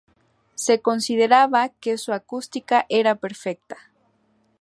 [0.55, 3.77] Se consideraba que su acústica era perfecta.